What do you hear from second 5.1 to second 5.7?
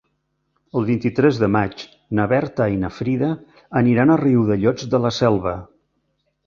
Selva.